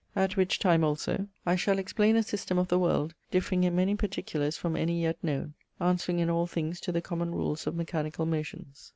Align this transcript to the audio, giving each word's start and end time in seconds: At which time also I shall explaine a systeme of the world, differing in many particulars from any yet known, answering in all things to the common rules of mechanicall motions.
At 0.15 0.35
which 0.35 0.57
time 0.57 0.83
also 0.83 1.27
I 1.45 1.55
shall 1.55 1.77
explaine 1.77 2.15
a 2.15 2.21
systeme 2.23 2.57
of 2.57 2.69
the 2.69 2.79
world, 2.79 3.13
differing 3.29 3.65
in 3.65 3.75
many 3.75 3.93
particulars 3.93 4.57
from 4.57 4.75
any 4.75 4.99
yet 5.03 5.23
known, 5.23 5.53
answering 5.79 6.17
in 6.17 6.27
all 6.27 6.47
things 6.47 6.79
to 6.79 6.91
the 6.91 7.03
common 7.03 7.35
rules 7.35 7.67
of 7.67 7.75
mechanicall 7.75 8.27
motions. 8.27 8.89